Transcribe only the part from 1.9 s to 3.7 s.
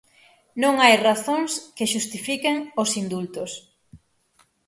xustifiquen os indultos.